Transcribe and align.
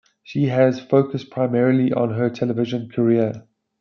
She 0.23 0.45
has 0.47 0.79
focused 0.81 1.29
primarily 1.29 1.93
on 1.93 2.15
her 2.15 2.31
television 2.31 2.89
career. 2.89 3.45